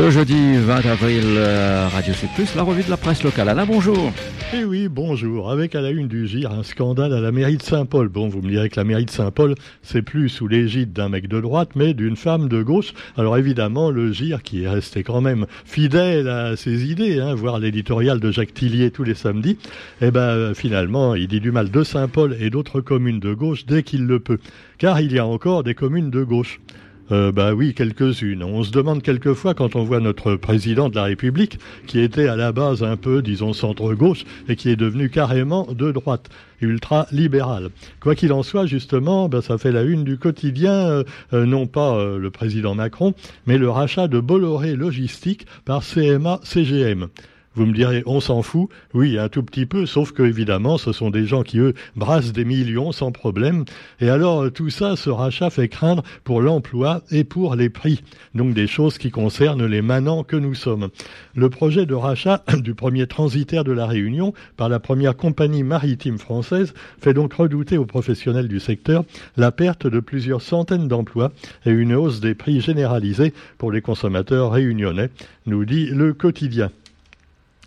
[0.00, 2.26] Ce jeudi 20 avril, euh, Radio C+,
[2.56, 3.50] la revue de la presse locale.
[3.50, 4.10] Alain, bonjour.
[4.54, 5.50] Eh oui, bonjour.
[5.50, 8.08] Avec à la une du GIR, un scandale à la mairie de Saint-Paul.
[8.08, 11.28] Bon, vous me direz que la mairie de Saint-Paul, c'est plus sous l'égide d'un mec
[11.28, 12.94] de droite, mais d'une femme de gauche.
[13.18, 17.58] Alors évidemment, le GIR, qui est resté quand même fidèle à ses idées, hein, voir
[17.58, 19.58] l'éditorial de Jacques Tillier tous les samedis,
[20.00, 23.66] eh ben euh, finalement, il dit du mal de Saint-Paul et d'autres communes de gauche
[23.66, 24.38] dès qu'il le peut.
[24.78, 26.58] Car il y a encore des communes de gauche.
[27.10, 28.42] Euh, bah oui, quelques-unes.
[28.42, 32.36] On se demande quelquefois quand on voit notre président de la République, qui était à
[32.36, 36.28] la base un peu, disons, centre-gauche, et qui est devenu carrément de droite,
[36.60, 37.70] ultra-libéral.
[38.00, 41.66] Quoi qu'il en soit, justement, bah, ça fait la une du quotidien, euh, euh, non
[41.66, 43.14] pas euh, le président Macron,
[43.46, 47.08] mais le rachat de Bolloré Logistique par CMA-CGM.
[47.56, 48.68] Vous me direz, on s'en fout.
[48.94, 52.32] Oui, un tout petit peu, sauf que évidemment, ce sont des gens qui, eux, brassent
[52.32, 53.64] des millions sans problème.
[54.00, 58.02] Et alors, tout ça, ce rachat fait craindre pour l'emploi et pour les prix.
[58.36, 60.90] Donc des choses qui concernent les manants que nous sommes.
[61.34, 66.18] Le projet de rachat du premier transitaire de la Réunion par la première compagnie maritime
[66.18, 69.04] française fait donc redouter aux professionnels du secteur
[69.36, 71.32] la perte de plusieurs centaines d'emplois
[71.66, 75.10] et une hausse des prix généralisés pour les consommateurs réunionnais,
[75.46, 76.70] nous dit le quotidien.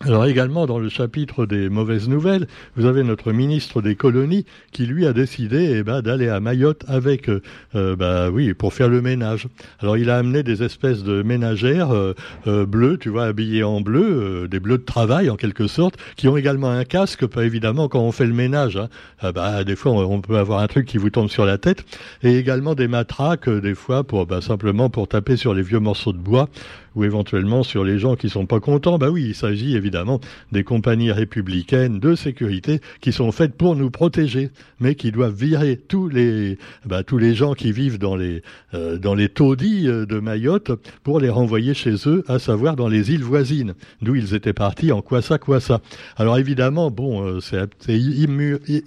[0.06, 4.86] Alors également dans le chapitre des mauvaises nouvelles, vous avez notre ministre des colonies qui
[4.86, 7.42] lui a décidé eh ben, d'aller à Mayotte avec, euh,
[7.74, 9.48] euh, bah oui, pour faire le ménage.
[9.80, 12.16] Alors il a amené des espèces de ménagères euh,
[12.48, 16.28] euh, bleues, tu vois, habillées en bleu, des bleus de travail en quelque sorte, qui
[16.28, 18.76] ont également un casque, pas évidemment quand on fait le ménage.
[18.76, 18.90] Hein.
[19.22, 21.86] Ah bah, des fois on peut avoir un truc qui vous tombe sur la tête,
[22.24, 26.12] et également des matraques des fois pour bah, simplement pour taper sur les vieux morceaux
[26.12, 26.50] de bois
[26.96, 28.98] ou éventuellement sur les gens qui sont pas contents.
[28.98, 30.20] Bah oui, il s'agit évidemment
[30.52, 34.50] des compagnies républicaines de sécurité qui sont faites pour nous protéger,
[34.80, 38.42] mais qui doivent virer tous les bah, tous les gens qui vivent dans les
[38.74, 40.72] euh, dans les taudis euh, de Mayotte
[41.04, 44.92] pour les renvoyer chez eux, à savoir dans les îles voisines, d'où ils étaient partis
[44.92, 45.82] en quoi ça quoi ça.
[46.18, 47.98] Alors évidemment, bon, euh, c'est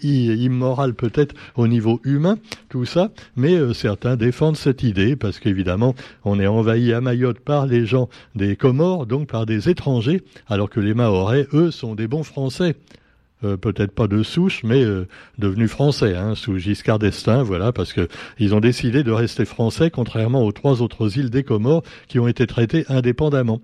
[0.02, 6.38] immoral peut-être au niveau humain tout ça, mais certains défendent cette idée parce qu'évidemment, on
[6.40, 7.95] est envahi à Mayotte par les gens
[8.34, 12.76] des Comores, donc par des étrangers, alors que les Mahorais, eux, sont des bons Français.
[13.44, 15.06] Euh, peut-être pas de souche, mais euh,
[15.38, 18.08] devenus français, hein, sous Giscard d'Estaing, voilà, parce que
[18.38, 22.28] ils ont décidé de rester français, contrairement aux trois autres îles des Comores qui ont
[22.28, 23.60] été traitées indépendamment.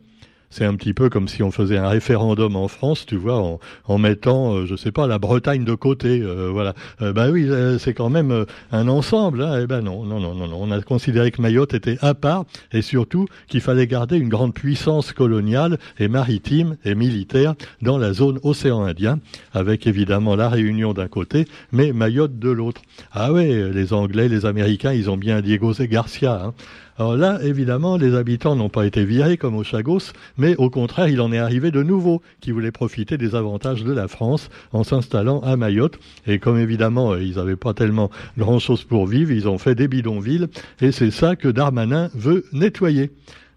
[0.52, 3.98] C'est un petit peu comme si on faisait un référendum en France, tu vois, en,
[3.98, 6.74] mettant, euh, je sais pas, la Bretagne de côté, euh, voilà.
[7.00, 7.48] Euh, bah oui,
[7.78, 9.42] c'est quand même un ensemble.
[9.42, 9.60] Hein.
[9.62, 10.58] Eh ben non, non, non, non, non.
[10.60, 14.52] On a considéré que Mayotte était à part et surtout qu'il fallait garder une grande
[14.52, 19.20] puissance coloniale et maritime et militaire dans la zone océan Indien,
[19.54, 22.82] avec évidemment la Réunion d'un côté, mais Mayotte de l'autre.
[23.12, 26.42] Ah ouais, les Anglais, les Américains, ils ont bien Diego Garcia.
[26.44, 26.54] Hein.
[27.02, 31.08] Alors là, évidemment, les habitants n'ont pas été virés comme au Chagos, mais au contraire,
[31.08, 34.84] il en est arrivé de nouveaux qui voulaient profiter des avantages de la France en
[34.84, 35.98] s'installant à Mayotte.
[36.28, 38.08] Et comme évidemment, ils n'avaient pas tellement
[38.38, 40.46] grand-chose pour vivre, ils ont fait des bidonvilles.
[40.80, 43.10] Et c'est ça que Darmanin veut nettoyer.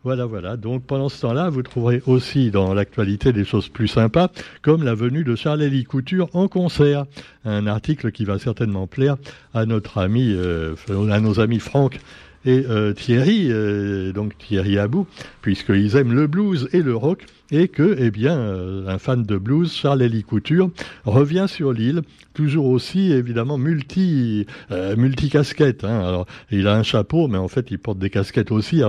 [0.03, 0.57] Voilà, voilà.
[0.57, 4.29] Donc pendant ce temps-là, vous trouverez aussi dans l'actualité des choses plus sympas,
[4.63, 7.06] comme la venue de Charles-Élie Couture en concert.
[7.44, 9.17] Un article qui va certainement plaire
[9.53, 10.73] à notre ami, euh,
[11.12, 12.00] à nos amis Franck
[12.45, 15.07] et euh, Thierry, euh, donc Thierry Abou,
[15.41, 19.38] puisqu'ils aiment le blues et le rock, et que, eh bien, euh, un fan de
[19.38, 20.69] blues, Charles-Élie Couture,
[21.06, 22.01] revient sur l'île,
[22.33, 25.83] toujours aussi, évidemment, multi, euh, multi-casquette.
[25.83, 26.00] Hein.
[26.00, 28.81] Alors, il a un chapeau, mais en fait, il porte des casquettes aussi.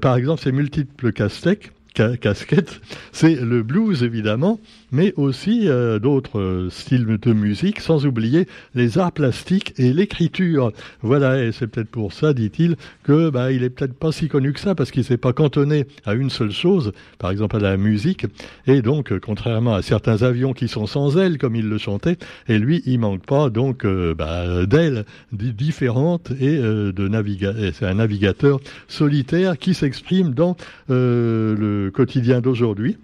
[0.00, 2.80] Par exemple, ces multiples casquettes, ca casquette,
[3.12, 4.60] c'est le blues évidemment,
[4.92, 10.72] mais aussi euh, d'autres euh, styles de musique, sans oublier les arts plastiques et l'écriture.
[11.02, 14.52] Voilà, et c'est peut-être pour ça, dit-il, que bah, il est peut-être pas si connu
[14.52, 17.76] que ça, parce qu'il s'est pas cantonné à une seule chose, par exemple à la
[17.76, 18.26] musique,
[18.66, 22.18] et donc, euh, contrairement à certains avions qui sont sans ailes, comme il le chantait,
[22.48, 23.86] et lui, il manque pas donc
[24.16, 30.56] bah, d'ailes différentes et de naviga c'est un navigateur solitaire qui s'exprime dans
[30.90, 32.96] euh, quotidien d'aujourd'hui.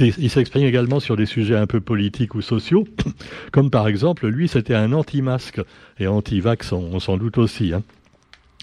[0.00, 2.86] Il s'exprime également sur des sujets un peu politiques ou sociaux,
[3.52, 5.60] comme par exemple, lui, c'était un anti-masque
[5.98, 7.74] et anti-vax, on, on s'en doute aussi.
[7.74, 7.82] Hein.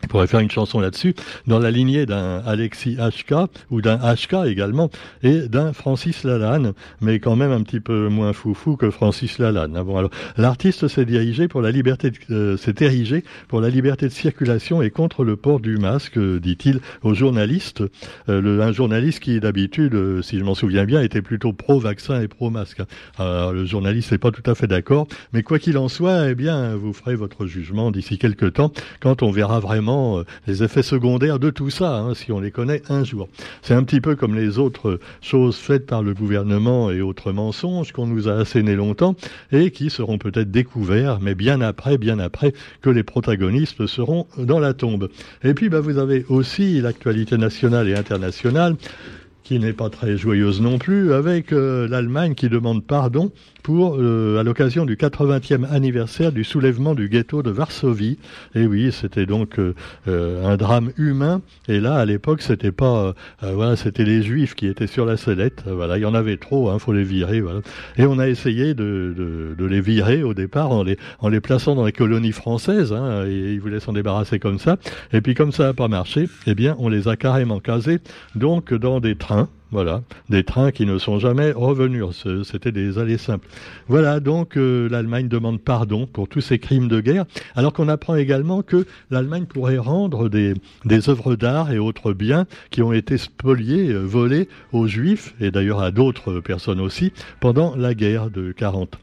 [0.04, 1.16] On pourrait faire une chanson là-dessus,
[1.48, 3.34] dans la lignée d'un Alexis HK,
[3.72, 4.90] ou d'un HK également,
[5.24, 9.76] et d'un Francis Lalanne, mais quand même un petit peu moins foufou que Francis Lalanne.
[9.78, 13.70] Ah bon, alors, l'artiste s'est dirigé pour la liberté, de, euh, s'est érigé pour la
[13.70, 17.84] liberté de circulation et contre le port du masque, dit-il aux journalistes.
[18.30, 22.28] Euh, un journaliste qui, d'habitude, euh, si je m'en souviens bien, était plutôt pro-vaccin et
[22.28, 22.82] pro-masque.
[23.18, 26.36] Alors, le journaliste n'est pas tout à fait d'accord, mais quoi qu'il en soit, eh
[26.36, 30.84] bien, vous ferez votre jugement d'ici quelques temps, quand on verra vraiment euh, les effets
[30.84, 33.28] secondaires de tout ça, hein, si on les connaît un jour.
[33.62, 37.92] C'est un petit peu comme les autres choses faites par le gouvernement et autres mensonges
[37.92, 39.16] qu'on nous a assénés longtemps
[39.52, 44.60] et qui seront peut-être découverts, mais bien après, bien après que les protagonistes seront dans
[44.60, 45.10] la tombe.
[45.44, 48.76] Et puis, bah, vous avez aussi l'actualité nationale et internationale
[49.44, 53.32] qui n'est pas très joyeuse non plus, avec euh, l'Allemagne qui demande pardon
[53.62, 58.18] pour, euh, à l'occasion du 80e anniversaire du soulèvement du ghetto de Varsovie.
[58.56, 59.74] Et oui, c'était donc euh,
[60.06, 61.42] un drame humain.
[61.68, 65.64] Et là, à l'époque, c'était pas, voilà, c'était les Juifs qui étaient sur la sellette.
[65.66, 67.42] Voilà, il y en avait trop, hein, faut les virer.
[67.42, 67.62] Voilà.
[67.98, 71.40] Et on a essayé de, de, de, les virer au départ en les, en les
[71.40, 72.92] plaçant dans les colonies françaises.
[72.92, 74.78] Hein, et ils voulaient s'en débarrasser comme ça.
[75.14, 78.00] Et puis comme ça n'a pas marché, eh bien, on les a carrément casés,
[78.36, 79.33] donc dans des trains
[79.74, 82.06] voilà, des trains qui ne sont jamais revenus.
[82.44, 83.48] C'était des allées simples.
[83.88, 87.26] Voilà, donc euh, l'Allemagne demande pardon pour tous ces crimes de guerre,
[87.56, 90.54] alors qu'on apprend également que l'Allemagne pourrait rendre des,
[91.10, 95.82] œuvres d'art et autres biens qui ont été spoliés, euh, volés aux Juifs, et d'ailleurs
[95.82, 99.00] à d'autres personnes aussi, pendant la guerre de 40.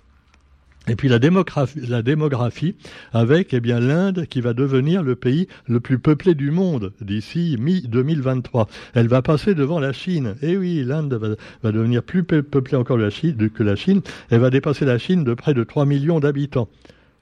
[0.89, 2.75] Et puis la démographie,
[3.13, 7.57] avec eh bien l'Inde qui va devenir le pays le plus peuplé du monde d'ici
[7.61, 8.67] mi-2023.
[8.95, 10.37] Elle va passer devant la Chine.
[10.43, 14.01] Et eh oui, l'Inde va, devenir plus peuplée encore que la, Chine, que la Chine.
[14.31, 16.69] Elle va dépasser la Chine de près de 3 millions d'habitants.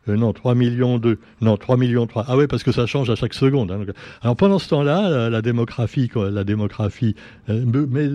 [0.09, 1.19] Euh, non, 3 millions 2.
[1.41, 2.25] Non, 3 millions 3.
[2.29, 3.71] Ah oui, parce que ça change à chaque seconde.
[3.71, 3.85] Hein.
[4.23, 5.41] Alors pendant ce temps-là, la, euh,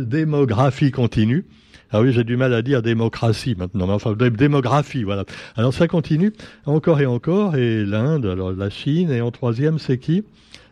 [0.05, 1.45] démographie continue.
[1.95, 5.25] Ah oui, j'ai du mal à dire démocratie maintenant, mais enfin démographie, voilà.
[5.55, 6.33] Alors ça continue
[6.65, 10.23] encore et encore, et l'Inde, alors la Chine, et en troisième, c'est qui?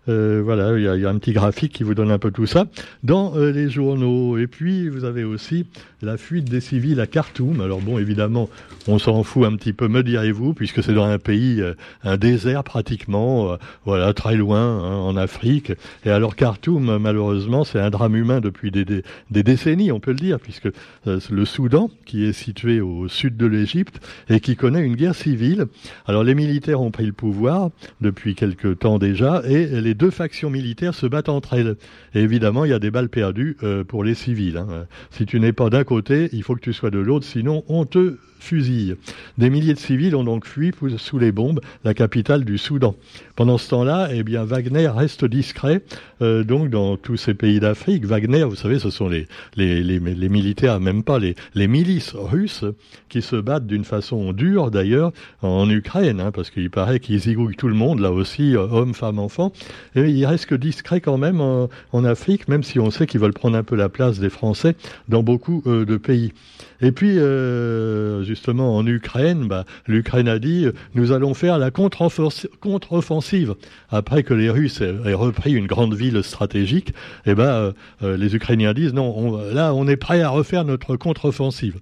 [0.10, 2.66] Euh, voilà, il y, a un petit graphique qui vous donne un peu tout ça
[3.04, 4.38] dans euh, les journaux.
[4.38, 5.68] Et puis vous avez aussi
[6.02, 7.62] la fuite des civils à Khartoum.
[7.62, 8.50] Alors bon, évidemment,
[8.88, 12.18] on s'en fout un petit peu, me direz-vous, puisque c'est dans un pays, euh, un
[12.18, 15.72] désert pratiquement, voilà, très loin, hein, en Afrique.
[16.04, 20.40] Et alors Khartoum, malheureusement, c'est un drame humain depuis des, décennies, on peut le dire,
[20.40, 20.70] puisque
[21.06, 24.00] le Soudan, qui est situé au sud de l'Égypte
[24.30, 25.68] et qui connaît une guerre civile.
[26.08, 27.70] Alors les militaires ont pris le pouvoir
[28.00, 31.76] depuis quelque temps déjà, et les les deux factions militaires se battent entre elles.
[32.16, 34.56] Et évidemment, il y a des balles perdues euh, pour les civils.
[34.56, 34.86] Hein.
[35.10, 37.84] Si tu n'es pas d'un côté, il faut que tu sois de l'autre, sinon on
[37.84, 38.96] te fusille.
[39.38, 42.96] Des milliers de civils ont donc fui sous les bombes la capitale du Soudan.
[43.36, 45.84] Pendant ce temps-là, eh bien, Wagner reste discret.
[46.22, 50.80] Euh, donc, dans tous ces pays d'Afrique, Wagner, vous savez, ce sont les, les, militaires,
[50.80, 52.66] même pas les, les milices russes,
[53.10, 55.12] qui se battent d'une façon dure, d'ailleurs,
[55.42, 58.94] en Ukraine, hein, parce qu'il paraît qu'ils zigouillent tout le monde, là aussi, euh, hommes,
[58.94, 59.52] femmes, enfants.
[59.96, 61.70] Et ils restent discrets quand même en,
[62.04, 64.76] Afrique, même si on sait qu'ils veulent prendre un peu la place des Français
[65.08, 66.34] dans beaucoup euh, de pays.
[66.82, 67.18] Et puis,
[68.32, 73.56] justement, en Ukraine, bah, l'Ukraine a dit nous allons faire la contre-offensive.
[73.90, 76.94] Après que les Russes aient repris une grande ville stratégique,
[77.26, 77.72] eh ben, euh,
[78.04, 81.80] euh, les Ukrainiens disent non, là, on est prêt à refaire notre contre-offensive.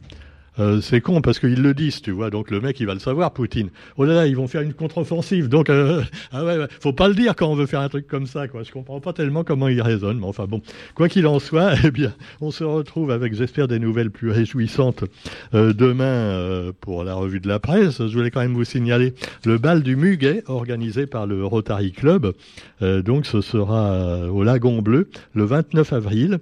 [0.59, 2.29] Euh, c'est con parce qu'ils le disent, tu vois.
[2.29, 3.69] Donc le mec, il va le savoir, Poutine.
[3.97, 5.47] Oh là là, ils vont faire une contre-offensive.
[5.47, 6.43] Donc, euh, ah
[6.81, 8.63] faut pas le dire quand on veut faire un truc comme ça, quoi.
[8.63, 10.61] Je comprends pas tellement comment il raisonne, mais enfin bon.
[10.95, 15.05] Quoi qu'il en soit, eh bien, on se retrouve avec, j'espère, des nouvelles plus réjouissantes
[15.53, 18.05] euh, demain pour la revue de la presse.
[18.05, 19.13] Je voulais quand même vous signaler
[19.45, 22.33] le bal du Muguet organisé par le Rotary Club.
[22.81, 26.39] donc, ce sera au Lagon Bleu le 29 avril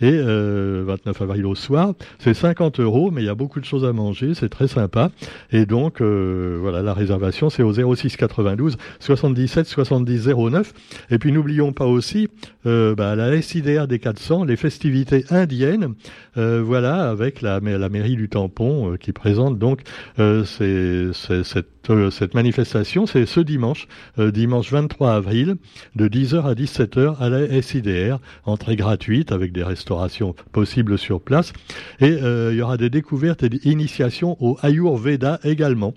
[0.00, 1.94] et 29 avril au soir.
[2.18, 5.10] C'est 50 euros, mais il y a beaucoup de choses à manger, c'est très sympa.
[5.52, 10.72] Et donc, euh, voilà, la réservation, c'est au 06 92 77 70 09.
[11.10, 12.28] Et puis, n'oublions pas aussi
[12.66, 15.94] euh, bah, la SIDR des 400, les festivités indiennes,
[16.36, 19.82] euh, voilà, avec la, mairie du Tampon qui présente donc
[20.16, 23.88] cette manifestation, c'est ce dimanche,
[24.18, 25.56] dimanche 23 avril,
[25.96, 31.52] de 10h à 17h à la SIDR, entrée gratuite avec des restaurations possibles sur place.
[32.00, 35.94] Et il y aura des découvertes et initiation au Ayurveda également.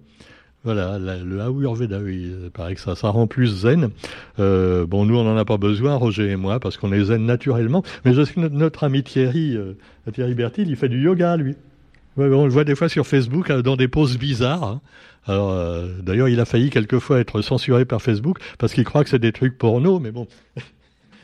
[0.63, 3.89] Voilà, le Ayurveda, oui, il paraît que ça, ça rend plus zen.
[4.39, 7.25] Euh, bon, nous, on n'en a pas besoin, Roger et moi, parce qu'on est zen
[7.25, 7.83] naturellement.
[8.05, 9.73] Mais je notre, ami Thierry, euh,
[10.13, 11.55] Thierry Bertil, il fait du yoga, lui.
[12.15, 14.79] on le voit des fois sur Facebook euh, dans des poses bizarres.
[15.27, 15.95] Hein.
[16.01, 19.33] D'ailleurs, il a failli quelquefois être censuré par Facebook parce qu'il croit que c'est des
[19.33, 20.27] trucs porno, mais bon.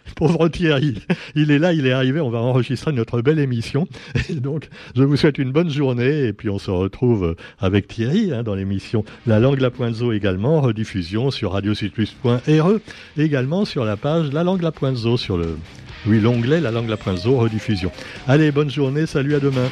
[0.16, 0.96] Pauvre Thierry,
[1.36, 3.88] il est là, il est arrivé, on va enregistrer notre belle émission.
[4.30, 8.34] Et donc, je vous souhaite une bonne journée et puis on se retrouve avec Thierry
[8.34, 12.80] hein, dans l'émission La langue la pointe zo également, rediffusion sur radiocitus.re,
[13.18, 15.58] également sur la page La langue la pointe zo sur le,
[16.06, 17.92] oui, l'onglet La langue la pointe zo, rediffusion.
[18.28, 19.70] Allez, bonne journée, salut à demain.